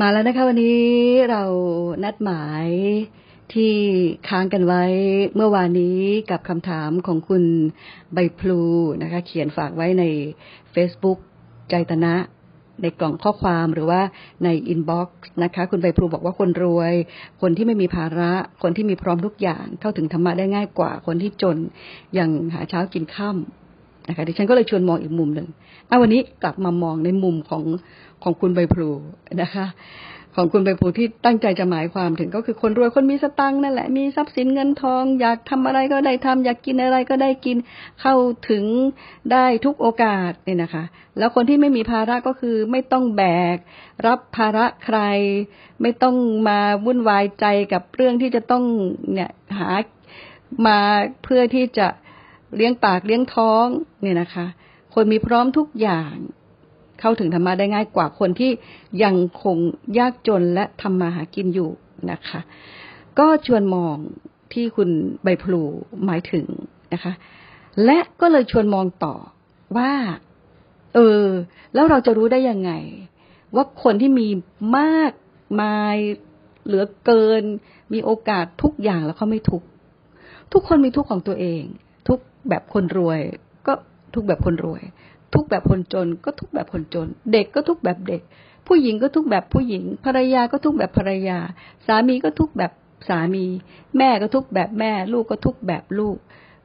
[0.00, 0.86] มาแล้วนะคะวันนี้
[1.30, 1.42] เรา
[2.04, 2.66] นัดหมาย
[3.54, 3.74] ที่
[4.28, 4.84] ค้างกันไว้
[5.34, 7.44] เมื่อวานนี้กับคำถามของคุณ
[8.14, 8.60] ใบพลู
[9.02, 10.04] นะคะ เขียนฝากไว้ใน
[10.74, 11.18] Facebook
[11.70, 12.14] ใจตนะ
[12.82, 14.00] ในกล่องข้อความหรือว่า
[14.44, 16.94] ใน inbox นะคะ คุณใบพลูบอกว่าคนรวย
[17.40, 18.32] คนที่ไม่มีภาระ
[18.62, 21.56] คนที่มีพร้อมทุกอย่างเข้าถึงธรรมะได้ง่ายกว่าคนที่จน
[22.14, 23.38] อย่างหาเช้ากินค่ำ
[24.08, 25.48] นะคะดิฉันก็เลยชวนมองอีกมุมหนึ่ง
[25.88, 27.64] เอาวันนี้กลับมามองในมุมของ
[28.22, 28.90] ของคุณใบพลู
[29.42, 29.66] นะคะ
[30.38, 37.56] ของคุณใบพลูที่ตั้งใจจะหมายความถึงก็คือคนรวยคนมีสตังค์นั่นแหละมีทรัพย์สินเงินทอง อยากทำอะไรก็ได้ทำอยากกินอะไรก็ได้กิน
[38.00, 38.14] เข้า
[38.50, 38.64] ถึง
[39.32, 40.84] ได้ทุกโอกาสเนี่ยนะคะ
[41.18, 43.22] แล้วคนที่ไม่มีภาระก็คือไม่ต้องแบ
[43.54, 43.56] ก
[44.06, 44.98] รับภาระใคร
[45.82, 46.16] ไม่ต้อง
[46.48, 48.64] มาวุ่นวายใจกับเรื่องที่จะต้อง
[49.12, 49.70] เนี่ยหา
[50.66, 50.78] มา
[51.22, 51.88] เพื่อที่จะ
[52.56, 53.66] เลี้ยงปากเลี้ยงท้อง
[54.02, 54.46] เนี่ยนะคะ
[54.94, 56.14] คนมีพร้อมทุกอย่าง
[57.00, 58.50] เข้าถึงธรรมะได้ง่ายกว่าคนที่
[59.04, 59.56] ยังคง
[59.98, 61.70] ยากจนและทำมาหากินอยู่
[62.10, 62.40] นะคะ
[63.18, 63.96] ก็ชวนมอง
[64.52, 64.90] ที่คุณ
[65.22, 65.62] ใบพลู
[66.04, 66.46] หมายถึง
[66.92, 67.12] นะคะ
[67.84, 69.14] และก็เลยชวนมองต่อ
[69.76, 69.92] ว่า
[70.94, 71.24] เออ
[71.74, 72.72] แล้วเราจะรู้ได้ยังไง
[73.54, 74.28] ว่าคนที่มี
[74.78, 75.12] มาก
[75.60, 75.96] มาย
[76.64, 77.42] เหลือเกิน
[77.92, 79.62] มีโอกาสทุกอย่างแล้วเขาไม่ทุก
[80.52, 81.62] ทุกคนมีทุกของตัวเอง
[82.08, 83.20] ทุกแบบคนรวย
[83.66, 83.72] ก็
[84.14, 84.82] ทุกแบบคนรวย
[85.34, 88.22] ทุกแบบคนจน ก็ทุกแบบคนจน เด็กก็ทุกแบบเด็ก
[88.66, 91.38] ผู้หญิงก็ทุกแบบผู้หญิง ภรรยาก็ทุกแบบภรรยา
[91.86, 92.72] สามีก็ทุกแบบ
[93.08, 93.44] สามี
[93.98, 96.16] แม่ก็ทุกแบบแม่ ลูกก็ทุกแบบลูก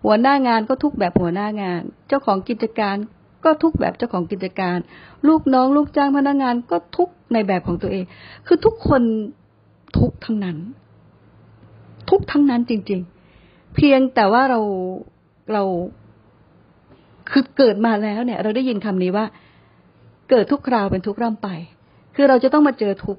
[0.04, 2.96] หัวหน้างานก็ทุกแบบหัวหน้างาน เจ้าของกิจการ
[3.44, 4.78] ก็ทุกแบบเจ้าของกิจการ
[5.28, 8.06] ลูกน้องลูกจ้างพนักงานก็ทุกในแบบของตัวเอง
[8.48, 9.02] คือทุกคน
[9.98, 10.58] ทุกทั้งนั้น
[12.10, 13.02] ทุกทั้งนั้นจริง
[13.38, 14.60] ๆ เพียงแต่ว่าเรา
[15.54, 15.64] เรา
[17.32, 19.26] คือเกิดมาแล้วเนี่ย เราได้ยินคำนี้ว่า
[20.30, 21.50] เกิดทุกคราวเป็นทุกร่ำไป
[22.16, 23.18] คือเราจะต้องมาเจอทุก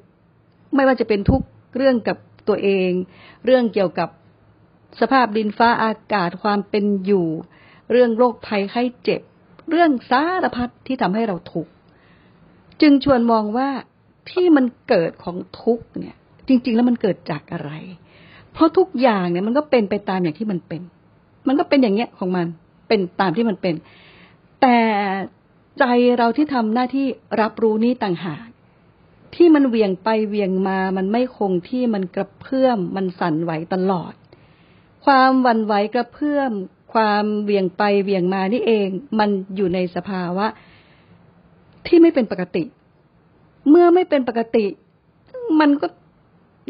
[0.74, 1.42] ไม่ว่าจะเป็นทุก
[1.77, 2.16] เรื่องกับ
[2.48, 2.90] ตัวเอง
[3.44, 4.08] เรื่องเกี่ยวกับ
[5.00, 7.27] สภาพดินฟ้าอากาศความเป็นอยู่
[7.90, 9.20] เรื่องโรคภัยไข้เจ็บ
[9.70, 11.73] เรื่องสารพัดที่ทำให้เราทุกข์
[12.80, 13.68] จึงชวนมองว่า
[14.30, 16.17] ที่มันเกิดของทุกข์เนี่ย
[16.48, 17.70] จริง ๆ แล้วมันเกิดจากอะไร
[18.52, 20.83] เพราะทุกอย่างเนี่ยมันก็เป็นไปตามอย่างที่มันเป็น
[21.48, 22.46] มันก็เป็นอย่างเงี้ยของมัน
[22.92, 23.75] เป็นตามที่มันเป็น
[24.61, 24.79] แต่
[25.79, 25.85] ใจ
[26.19, 27.07] เราที่ทำหน้าที่
[27.41, 28.47] รับรู้นี้ต่างหาก
[29.35, 34.13] ที่มันเวียงไปเวียงมา มันไม่คงที่มันกระเพื่อม มันสั่นไหวตลอด
[35.05, 36.53] ความวันไหวกระเพื่อม
[36.95, 38.89] ความเวียงไปเวียงมานี่เอง
[39.19, 40.47] มันอยู่ในสภาวะ
[41.86, 42.64] ที่ไม่เป็นปกติ
[43.69, 44.67] เมื่อไม่เป็นปกติ
[45.61, 45.86] มันก็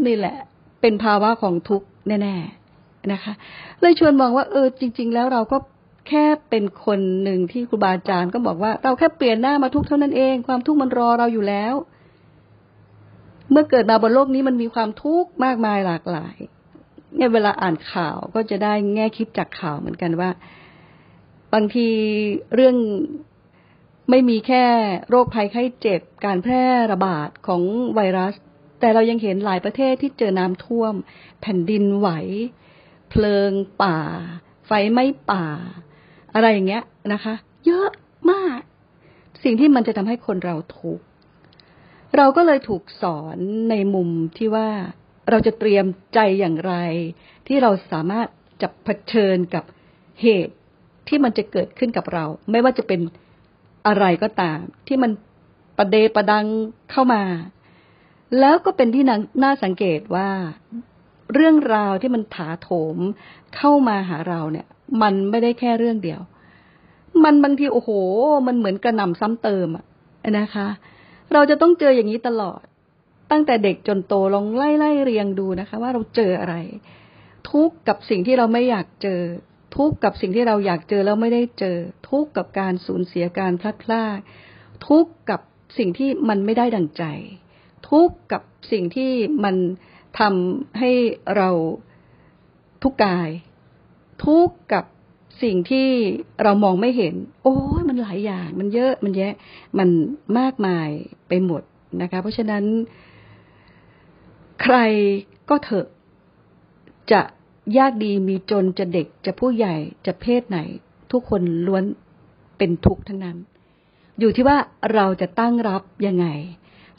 [0.06, 0.36] นี่แหละ
[0.80, 2.36] เป็นภาวะของทุกข์แน่
[2.72, 3.32] ๆ นะคะ
[3.80, 5.56] เลยชวนมองว่า เออ จริง ๆ แล้วเราก็
[6.08, 11.74] แค่เป็นคนหนึ่งที่ครูบาอาจารย์ก็บอกว่า เราแค่เปลี่ยนหน้ามาทุกเท่านั้นเอง ความทุกข์มันรอเราอยู่แล้ว
[13.50, 16.36] เมื่อเกิดมาบนโลกนี้มันมีความทุกข์มากมายหลากหลาย
[17.16, 20.30] เนี่ยเวลาอ่านข่าวก็จะได้แง่คิดจากข่าวเหมือนกันว่า
[21.52, 21.88] บางที
[22.54, 22.76] เรื่อง
[24.10, 24.64] ไม่มีแค่
[25.08, 27.62] โรคภัยไข้เจ็บการแพร่ระบาดของ
[27.94, 28.34] ไวรัส
[28.80, 30.94] แต่เรายังเห็นหลายประเทศที่เจอน้ำท่วม
[31.40, 32.08] แผ่นดินไหว
[33.10, 33.52] เพลิง
[33.82, 33.98] ป่า
[34.66, 35.46] ไฟไหม้ป่า
[36.34, 36.82] อะไรอย่างเงี้ย
[37.12, 37.34] นะคะ
[37.66, 37.90] เยอะ
[38.30, 38.60] มาก
[39.42, 41.04] สิ่งที่มันจะทำให้คนเราทุกข์
[42.16, 43.38] เราก็เลยถูกสอน
[43.70, 44.68] ในมุมที่ว่า
[45.30, 46.74] เราจะเตรียมใจอย่างไร
[47.46, 48.26] ที่เราสามารถ
[48.62, 49.64] จะเผชิญกับ
[50.22, 50.54] เหตุ
[51.08, 53.00] ที่มันจะเกิดขึ้นกับเรา ไม่ว่าจะเป็น
[53.86, 55.10] อะไรก็ตาม ที่มัน
[55.78, 56.46] ประเดประดัง
[56.90, 57.22] เข้ามา
[58.40, 59.04] แล้วก็เป็นที่
[59.42, 60.28] น่าสังเกตว่า
[61.34, 62.96] เรื่องราวที่มันถาโถม
[63.56, 64.66] เข้ามาหาเราเนี่ย
[65.02, 66.20] มันไม่ได้แค่เรื่องเดียว
[67.24, 67.90] มันบางทีโอ้โห
[68.46, 69.84] มันเหมือนกระหน่ำซ้ำเติมอะ
[70.38, 70.68] นะคะ
[71.32, 72.62] เราจะต้องเจออย่างนี้ตลอด
[73.30, 76.54] ตั้งแต่เด็กจนโตลองไล่ไล่เรียงดูนะคะ ว่าเราเจออะไร
[77.50, 79.20] ทุกกับสิ่งที่เราไม่อยากเจอ
[79.76, 81.76] ทุกกับสิ่งที่เราอยากเจอแล้วไม่ได้เจอ
[82.10, 84.18] ทุกกับการสูญเสียการพลัดพราก
[84.88, 85.40] ทุกกับ
[85.78, 87.04] สิ่งที่มันไม่ได้ดังใจ
[87.90, 88.42] ทุกกับ
[88.72, 89.12] สิ่งที่
[89.44, 89.56] มัน
[90.20, 90.90] ทำให้
[91.36, 91.50] เรา
[92.82, 93.30] ทุกกาย
[94.24, 94.84] ทุกข์กับ
[95.42, 95.88] สิ่งที่
[96.42, 99.32] เรามองไม่เห็น โอ้ยมันหลายอย่าง มันเยอะมันแยะ
[99.78, 99.88] มัน
[100.38, 100.88] มากมาย
[101.28, 101.62] ไปหมด
[102.02, 102.64] นะคะ เพราะฉะนั้น
[104.62, 104.76] ใคร
[105.48, 105.86] ก็เถอะ
[107.12, 107.20] จะ
[107.78, 109.74] ยากดีมีจนจะเด็กจะผู้ใหญ่
[110.06, 110.58] จะเพศไหน
[111.12, 111.84] ทุกคนล้วน
[112.58, 113.36] เป็นทุกข์ทั้งนั้น
[114.20, 114.58] อยู่ที่ว่า
[114.94, 116.26] เราจะตั้งรับยังไง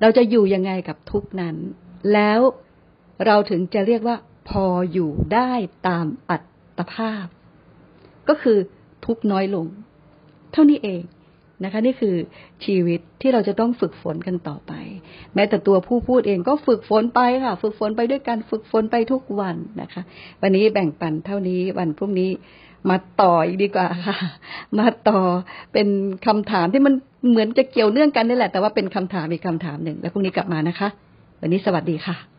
[0.02, 1.56] เราจะอยู่ยังไงกับทุกนั้น
[2.14, 2.40] แล้ว
[3.26, 4.18] เราถึงจะเรียกว่า
[4.50, 5.52] พออยู่ได้
[5.88, 6.38] ตามอั
[6.78, 7.26] ตภาพ
[8.30, 8.58] ก็คือ
[9.06, 9.66] ทุกน้อยลง
[10.54, 11.04] เท่านี้เอง
[11.64, 12.16] นะคะ นี่คือ
[12.66, 14.74] ชีวิตที่เราจะต้องฝึกฝนกันต่อไป
[15.36, 20.02] แม้แต่ตัวผู้พูดเองก็ฝึกฝนไปค่ะ ฝึกฝนไปด้วยกันฝึกฝนไปทุกวันนะคะ
[20.42, 22.30] วันนี้แบ่งปันเท่านี้วันพรุ่งนี้
[22.90, 24.18] มาต่ออีกดีกว่าค่ะ
[24.80, 25.20] มาต่อ
[25.74, 25.88] เป็น
[26.28, 26.94] คำถามที่มัน
[27.30, 30.88] เหมือนจะเกี่ยวเนื่องกันนี่แหละ แต่ว่าเป็นคำถามอีกคำถามหนึ่งแล้วพรุ่งนี้กลับมานะคะ
[31.42, 32.33] วันนี้สวัสดีค่ะ